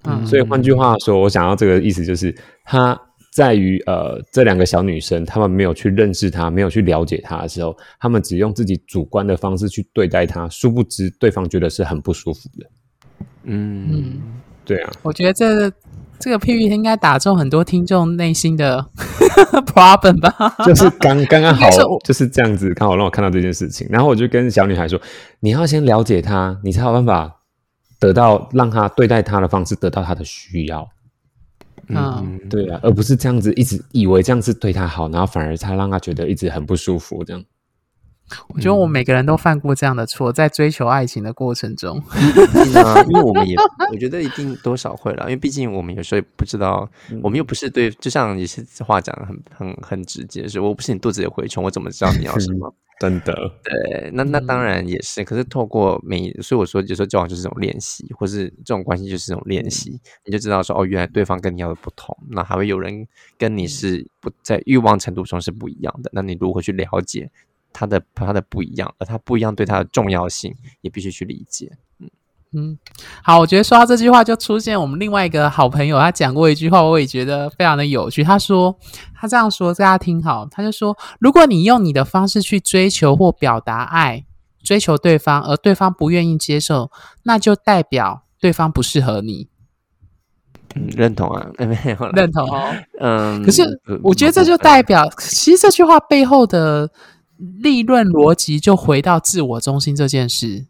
[0.05, 2.99] 嗯，所以换句话说，我想要这个意思就是，他
[3.33, 12.67] 在于呃这两个小女生，她们没有去认识他，没有去了解他的时候，他们只用自己主观的方式去对待他，殊不知对方觉得是很不舒服的。
[13.43, 14.21] 嗯，
[14.65, 15.71] 对啊，我觉得这
[16.19, 18.87] 这个譬喻应该打中很多听众内心的
[19.67, 21.69] problem 吧， 就是刚刚刚好
[22.05, 25.01] 就是这样子，刚好让我看到这件事情，然后我就跟小女孩说
[25.41, 27.41] ：“你要先了解他，你才有办法
[28.05, 30.87] 得到让他对待他的方式，得到他的需要。”
[31.89, 37.45] 嗯，对啊，而不是这样子一直以为这样子对他好，然后反而他让他觉得一直很不舒服这样。
[38.49, 42.03] 我觉得我们每个人都犯过这样的错，在追求爱情的过程中，
[43.07, 43.55] 因为我们也，
[43.93, 46.89] 我觉得一定多少会了，因为毕竟我们有时候也不知道，
[47.23, 52.75] 我们又不是对，就像你是话讲的很很很直接，是我不是你肚子里蛔虫，我怎么知道你要什么？
[53.01, 53.35] 真的，
[53.65, 63.05] 对，那那当然也是，可是透过每，所以我说有时候交往就是这种练习，或是这种关系就是这种练习，你就知道说哦，原来对方跟你要的不同，那还会有人
[63.37, 67.29] 跟你是不在欲望程度上是不一样的，那你如何去了解？
[67.75, 71.71] 他的他的不一样，而他不一样对他的重要性也必须去理解。
[72.01, 72.09] 嗯
[72.57, 72.79] 嗯，
[73.21, 78.23] 好，我觉得说到这句话，就出现我们另外一个好朋友，他讲过一句话，我也觉得非常的有趣。
[78.23, 78.79] 他说，
[79.13, 84.25] 他这样说，大家听好，他就说，如果你用你的方式去追求或表达爱，
[84.63, 86.93] 追求对方，而对方不愿意接受，
[87.25, 89.49] 那就代表对方不适合你。
[90.77, 92.73] 嗯，认同啊，没有认同哦。
[93.01, 93.65] 嗯，可是
[94.05, 96.89] 我觉得这就代表，其实这句话背后的。
[97.37, 100.67] 利润逻辑就回到自我中心这件事，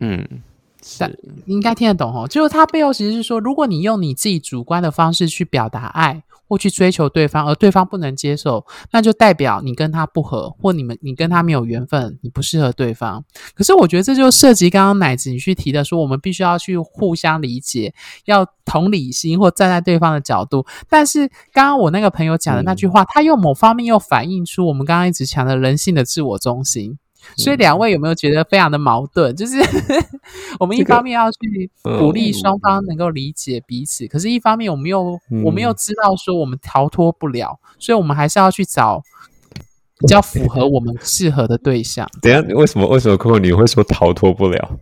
[0.00, 0.42] 嗯，
[0.86, 2.26] 是应该听得懂哦。
[2.28, 6.22] 就是他背后其实是说，如果你用你自己主观的方式去表达爱。
[6.48, 13.24] 或去追求对方，而对方不能接受，那就代表你跟他不合，或你们你跟他没有缘分，你不适合对方。
[13.52, 17.92] 可是我觉得这就涉及刚刚奶子你去提的，说我们必须要去互相理解，
[18.26, 20.64] 要同理心或站在对方的角度。
[20.88, 26.96] 但是刚刚我那个朋友讲的那句话，他又某方面又反映出我们刚刚一直强的人性的自我中心。
[27.36, 29.34] 所以两位有没有觉得非常的矛盾？
[29.34, 29.56] 就是
[30.60, 39.02] 我们一方面要去鼓励双方能够理解彼此，可是一方面我们又我们又知道说我们逃脱不了，所以我们还是要去找
[39.98, 42.08] 比较符合我们适合的对象。
[42.20, 44.78] 等下，为什么为什么 Coco 你会说逃脱不了？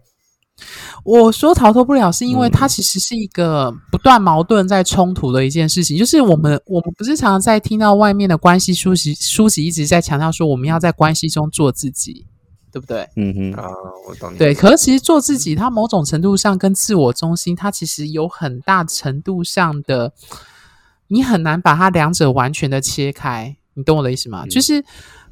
[1.04, 5.98] 我说逃脱不了，是因为它其实是一个不断矛盾在冲突的一件事情。
[5.98, 12.26] 就是我们我们不是常常在听到外面的关系书籍书籍一直在强调说，我们要在关系中做自己。
[12.74, 13.08] 对不对？
[13.14, 13.70] 嗯哼啊，
[14.08, 14.36] 我懂你。
[14.36, 20.12] 对，可是其实做自己，它某种程度上跟自我中心，它其实有很大程度上的，
[21.06, 23.56] 你很难把它两者完全的切开。
[23.74, 24.44] 你懂我的意思吗？
[24.46, 24.84] 就是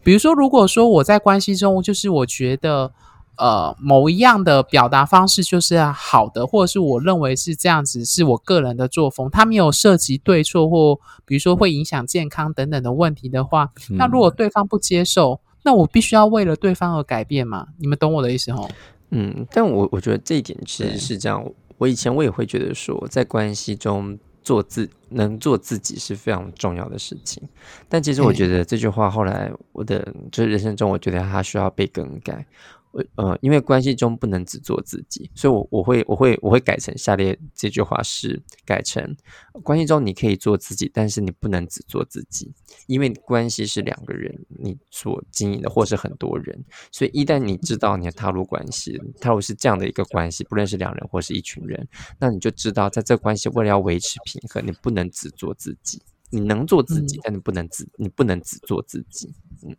[0.05, 2.93] 比如说，如果说我在关系中，就是我觉得
[3.37, 15.41] 呃某一样的表达方式就是好的，或者是我认为是这样子，是我个人的作风，它没有涉及对错或比如说会影响健康等等的问题的话，那如果对方不接受。
[15.63, 17.69] 那我必须要为了对方而改变吗？
[17.79, 18.69] 你们懂我的意思吼？
[19.11, 21.45] 嗯，但我我觉得这一点其实是这样。
[21.79, 27.43] 我以前我也会觉得说，在关系中做自能做自己是非常重要的事情。
[27.89, 32.47] 但其实我觉得这句话后来我的就是人生中，我觉得它需要被更改。
[32.93, 39.17] 我呃，因为关系中不能只做自己，所以我我会我会我会改成下列这句话是改成
[39.63, 42.53] 关系中你可以做自己，但是你不能只做自己，
[42.87, 59.75] 因为关系是两个人你所经营的，或是很多人，所以一旦你知道你要踏入关系，踏入是这样的一个关系，不论是两人或是一群人，那你就知道在这关系为了要维持平衡，你不能只做自己，你能做自己，但你不能只你不能只做自己，嗯。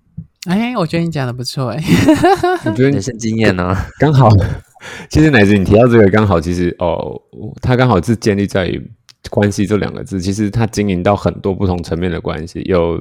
[0.49, 1.81] 哎，我觉得你讲的不错哎，
[2.65, 4.27] 我觉得人生经验呢，刚好，
[5.09, 7.21] 其实乃子你提到这个刚好，其实哦，
[7.61, 8.91] 他刚好是建立在于
[9.29, 12.99] 关系这两个字，其实他经营到很多不同层面的关系，有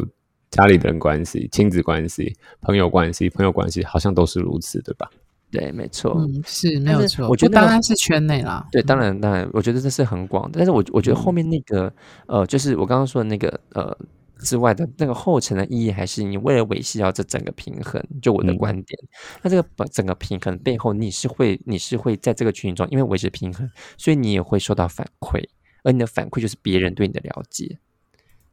[0.52, 5.11] 家里人关系、亲子关系、朋友关系、朋友关系，好像都是如此，对吧？
[5.50, 11.92] 对，没错，嗯，是没有错，我觉得当然是圈内啦，对，当然当然，我觉得这是很广，但是我我觉得后面那个
[12.28, 13.98] 呃，就是我刚刚说的那个呃。
[14.44, 18.02] 之外的那个后层的意义，还是你为了维系到这整个平衡。
[18.20, 18.98] 就我的观点，
[19.42, 25.42] 那这个整个平衡背后，你是会，你是会在这个群体中，因为维持平衡，所以你也会受到反馈，
[25.85, 27.78] 而你的反馈就是别人对你的了解。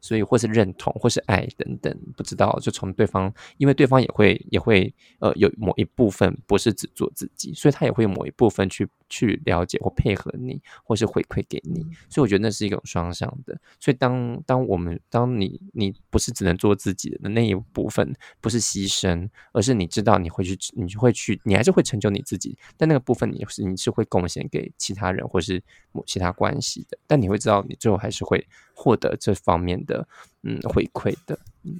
[0.02, 11.82] 所以，或是认同，或是爱等等，不知道就从对方，因为对方也会也会呃有某一部分不是只做自己，所以他也会某一部分去去了解或配合你，或是回馈给你。
[12.10, 13.60] 所以我觉得那是一种双向的。
[13.80, 22.56] 所以当当我们当你你不是只能做自己的那一部分，不是牺牲，而是你知道你会去，你就会去，你还是会成就你自己。
[22.78, 26.98] 但那个部分你是你是会贡献给其他人或是某其他关系的。
[27.08, 29.80] 但你会知道，你最后还是会获得这方面。
[29.86, 30.06] 的
[30.44, 31.80] 嗯回馈的嗯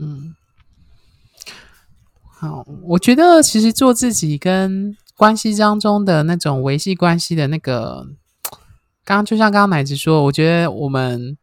[0.00, 0.34] 嗯
[2.24, 8.06] 好，我觉得其实做自己跟关系当中的那种维系关系的那个，
[9.04, 11.38] 刚刚就像刚刚奶子说，我觉得我们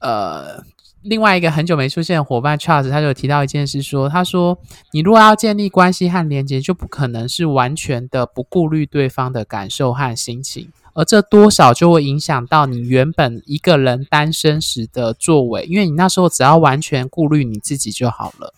[0.00, 0.62] 呃
[1.02, 4.58] 另外一个很久没出现的伙伴 Charles 他就提到一件事，说他说
[4.92, 10.72] 你如果要建立关系和连接，就不可能是完全的不顾虑对方的感受和心情。
[10.94, 18.52] 而这多少就会影响到你原本一个人单身时的作为，因为你那时候只要完全顾虑你自己就好了，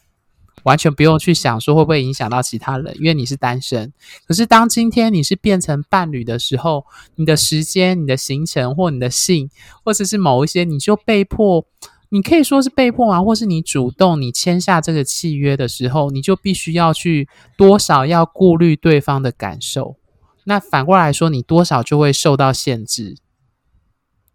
[0.65, 3.93] 完全不用去想说会不会影响到其他人，因为你是单身。
[4.27, 6.85] 可是当今天你是变成伴侣的时候，
[7.17, 9.51] 你的时间、你的行程或你的性，
[9.85, 11.65] 或者是某一些，你就被迫，
[12.09, 19.97] 你可以说是被迫啊，或是你主动你签下这个契约的时候，你就必须要去多少要顾虑对方的感受。
[20.45, 23.17] 那反过来说，你多少就会受到限制，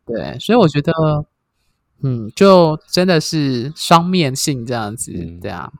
[0.06, 0.94] 对，所以我觉得，
[2.04, 5.12] 嗯，就真的是双面性这样子，
[5.42, 5.72] 对啊。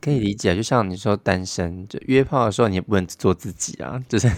[0.00, 4.28] 可以理解，就像你说单身，就约炮的时候，你也不能只做自己啊， 就是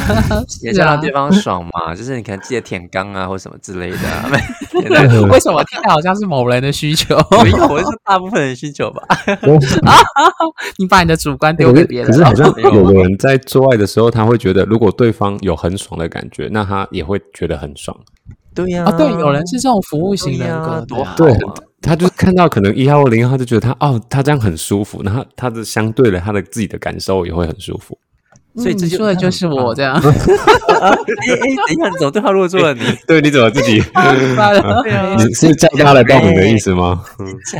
[0.62, 1.94] 也是让对方爽嘛。
[1.94, 3.98] 就是你可能记得舔肛啊，或什么之类的。
[5.30, 7.16] 为什么听起来好像是某人的需求？
[7.42, 9.02] 没有，我是大部分人需求吧。
[10.78, 12.10] 你把你的主观丢给别人。
[12.10, 17.96] 可是好像有的人在做爱的时候，他会觉得，如果对方有很爽的感觉，那他也会觉得很爽。
[18.54, 21.14] 对呀，啊，对，有人是这种服务型人格，多好。
[21.86, 27.96] 他就看到可能一号或零号，就觉得他哦，他这样很舒服，然后他的相对的，他的自己的感受也会很舒服。
[28.56, 29.94] 所以这说的就是我这样。
[29.94, 32.80] 哎哎，等一下，怎么对话如果做了你？
[33.06, 33.82] 对，你怎么自己？
[35.18, 37.04] 你是叫大家来报名的意思吗？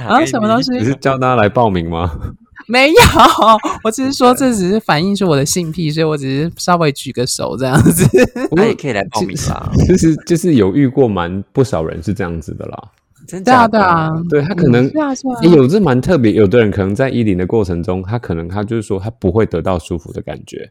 [0.09, 0.73] 啊，什么东西？
[0.73, 2.11] 你是叫大家来报名吗？
[2.67, 2.97] 没有，
[3.85, 8.09] 我只是说这只是反映出我的性癖，所以我只是稍微举个手这样子。
[8.51, 9.71] 我也可以来报名啦。
[9.87, 12.83] 就是就是有遇过蛮不少人是这样子的啦。
[13.27, 16.33] 对啊，对啊，对他可能是啊是啊有这蛮特别。
[16.33, 20.71] 有的人可能在依零的过程中，他可能他就是说他不会得到舒服的感觉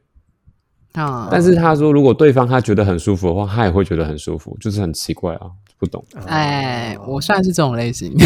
[0.93, 1.27] 啊。
[1.29, 6.03] 但是他说，如果对方他觉得很舒服的话，他也会觉得很舒服，就是很奇怪啊，不懂。
[6.27, 8.13] 哎，我算是这种类型。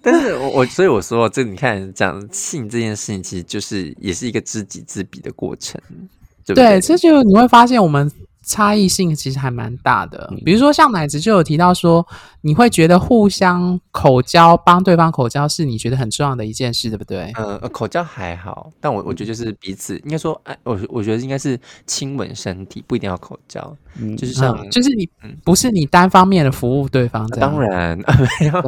[0.00, 5.80] 但是，我我所以我说，这你看讲性这件事情，其实就是也是一个知己知彼的过程，
[6.46, 6.80] 对不对？
[6.80, 8.08] 这就你会发现我们。
[8.46, 12.06] 差异性其实还蛮大的，比如说像奶子就有提到说，
[12.42, 17.32] 你会觉得互相口交帮对方口交是你觉得很重要的一件事，对不对？
[17.34, 25.08] 呃，口交还好，但我我觉得就是彼此应该说，哎，我我觉得应该是亲吻身体，不一定要口交，嗯就是像就是你
[25.44, 27.98] 不是你单方面的服务对方，当然
[28.40, 28.58] 没有，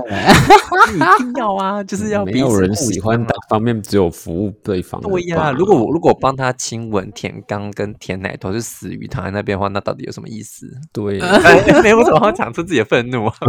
[0.93, 5.01] 一定要啊， 就是要没有人喜欢单方面只有服务对方。
[5.03, 9.68] 对呀，如果我如果帮他亲吻、舔肛跟舔奶头是死鱼躺在那边的话。
[9.69, 10.67] 话，那到底有什么意思？
[10.93, 13.35] 对， 哎没有什么好讲出自己的愤怒啊。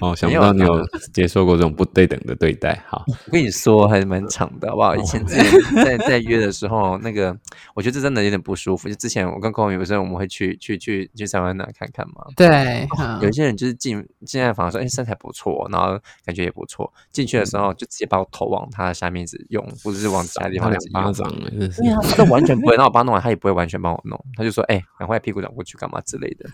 [0.00, 2.82] 哦，想不到你有接受过这种不对等的对待。
[2.88, 4.94] 好，我跟你说，还蛮长的，好不好？
[4.96, 7.36] 以前之前在 在约的时候，那个
[7.74, 8.88] 我觉得这真的有点不舒服。
[8.88, 12.24] 就之前我跟公有时候我们会去去去去三湾那看看嘛。
[12.36, 16.92] 对，嗯有一些人就是进进来房说，哎、身材不错，然后感觉也不错。
[17.10, 26.48] 进去的时候就直接把我头往他的下面一直用，不是往其他地方两方一直用巴掌，对啊，他完全不会，那我帮他弄完，他也不会完全帮我弄，他就说：“哎、赶快屁股转过去干嘛之类的。”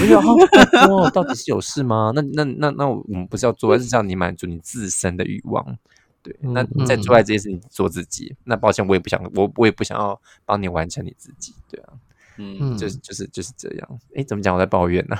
[0.00, 2.12] 我就说：“拜托，到底是有事吗？
[2.14, 5.78] 那那那那我们不是要做，而是让你满足你自身的欲望。
[6.22, 8.36] 对，那你在做爱这件事情做自己。
[8.44, 11.54] 那抱歉，我也不想，我我也不想要帮你完成你自己。
[11.68, 11.94] 对啊，
[12.38, 13.88] 嗯，嗯就是就是就是这样。
[14.14, 14.54] 哎，怎么讲？
[14.54, 15.16] 我在抱怨呢、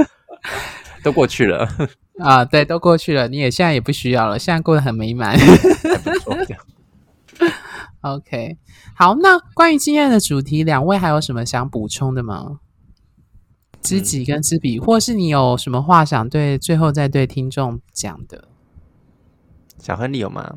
[1.02, 1.66] 都过去了，
[2.20, 5.38] 啊，对，都过去了，你也现在也不需要了，现在过得很美满。
[5.38, 6.34] 还不错。
[6.44, 6.62] 这样
[8.14, 8.56] OK，
[8.94, 12.60] 好，那关于今天的主题，两位还有什么想补充的吗？
[13.82, 18.48] 知己跟知彼，或是你有什么话想对最后再对听众讲的？
[19.78, 20.54] 小亨利有吗？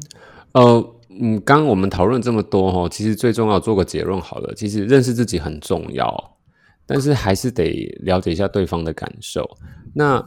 [0.54, 4.54] 呃，嗯，刚刚我们讨论这么多哈，其实最重要做个结论好了。
[4.56, 6.38] 其实认识自己很重要，
[6.88, 9.48] 但是还是得了解一下对方的感受。
[9.94, 10.24] 那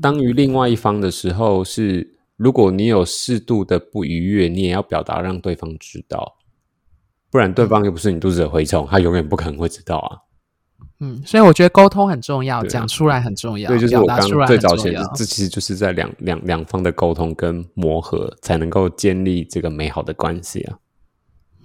[0.00, 6.36] 当于另外一方的时候是，如果你有适度的不愉悦，你也要表达让对方知道，
[7.34, 10.22] 不然对方又不是你肚子的蛔虫，他永远不可能会知道啊。
[11.00, 14.94] 嗯，所以我觉得沟通很重要，讲出来很重要，对，就是我刚最早前。
[15.16, 20.78] 这其实就是在两两两方的沟通跟磨合，才能够建立这个美好的关系啊。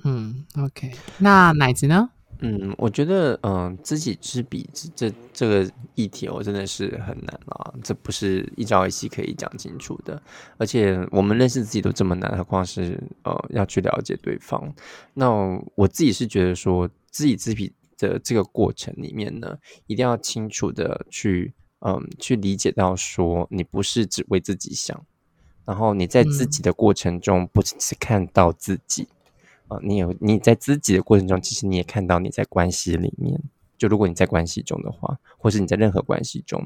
[0.05, 0.89] 嗯，OK，
[1.19, 2.09] 那奶子呢？
[2.41, 10.21] 嗯，我觉得，嗯、知己知彼这这这个议题，我真的是很难啊，这不是一朝一夕可以讲清楚的。
[10.57, 14.73] 而且我们认识自己都这么难，何况是呃要去了解对方。
[15.13, 15.29] 那
[15.75, 21.53] 我自己是觉得说，知己知彼的这个过程里面呢，一定要清楚的去，
[21.85, 25.05] 嗯，去理解到说，你不是只为自己想，
[25.65, 29.09] 然后你在自嗯己的过程中，不只是看到自己。
[29.69, 33.41] 啊，你有你在自己的过程中，其实你也看到你在关系里面。
[33.77, 36.61] 就如果你在关系中的话，或是你在任何关系中，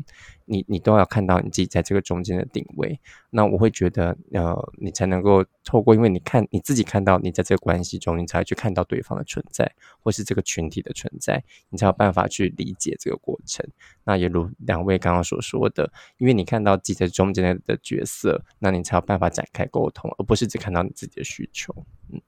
[0.45, 2.99] 你你都要看到你自己在这个中间的定位。
[3.29, 13.63] 那我会觉得，呃，你才能够透过，因为你看你自己看到你在这个关系中，你才会去看到对方的存在，或是这个群体的存在，你才有办法去理解这个过程。
[14.03, 21.71] 那也如两位刚刚所说的，因为你看到自己在中间的角色，那你才有办法展开沟通，而不是只看到你自己的需求。
[22.11, 22.19] 嗯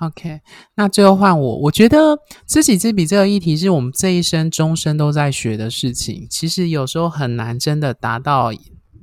[0.00, 0.40] OK，
[0.76, 1.56] 那最后换我。
[1.58, 6.26] 我觉得知己知彼这个议题是我们这一生终身都在学的事情。
[6.30, 8.52] 其实有时候很难真的达到，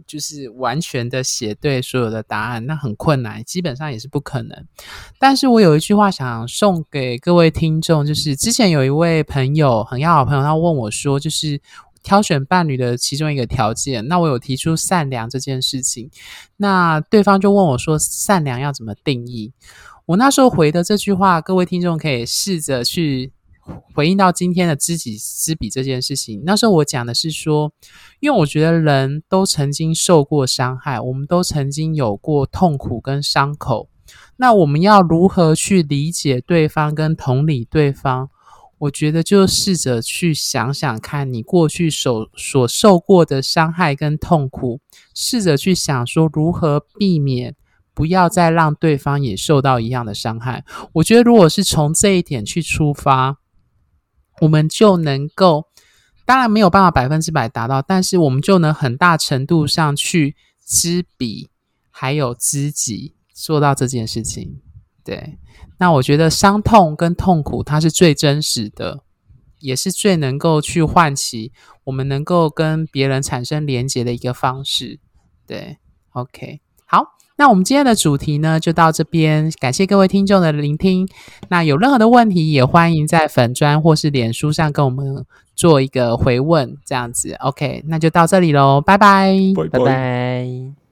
[0.08, 4.66] 就是完全的写对所有的答案，那很困难，基本上也是不可能。
[5.20, 11.62] 但是我有一句话想送给各位听众，就是之前有一位朋友很要好朋友，他问我说，就是。
[12.06, 16.12] 挑选伴侣的其中一个条件，那我有提出善良这件事情，
[16.56, 19.52] 那对方就问我说，善良要怎么定义？
[20.08, 23.34] 我那时候回的这句话，各位听众可以试着去
[23.96, 26.44] 回应到今天的知己知彼这件事情。
[26.46, 27.74] 那时候我讲的是说，
[28.20, 33.90] 因为我觉得人都曾经受过伤害，我们都曾经有过痛苦跟伤口。
[34.38, 38.30] 那我们要如何去理解对方跟同理对方？
[38.78, 44.80] 我觉得就试着去想想看，你过去所所受过的伤害跟痛苦，
[45.16, 47.56] 试着去想说如何避免。
[47.96, 50.64] 不要再让对方也受到一样的伤害。
[50.94, 53.38] 我觉得，如果是从这一点去出发，
[54.42, 55.68] 我们就能够，
[56.26, 60.36] 当然没有办法百分之百达到，但是我们就能很大程度上去
[60.66, 61.50] 知彼，
[61.90, 64.62] 还有知己，做到这件事情。
[65.04, 65.38] 对，
[65.78, 69.04] 那我觉得伤痛跟痛苦，它是最真实的，
[69.60, 71.54] 也是最能够去唤起
[71.86, 75.00] 我们能够跟别人产生连结的一个方式。
[75.48, 75.78] 对
[76.14, 76.60] ，OK，
[77.38, 81.08] 那我们今天的主题呢，就到这边，感谢各位听众的聆听。
[81.50, 85.26] 那有任何的问题，也欢迎在粉砖或是脸书上跟我们
[85.56, 87.34] 做一个回问，这样子。
[87.42, 89.36] OK，那就到这里喽，拜拜。
[89.70, 90.85] 拜拜。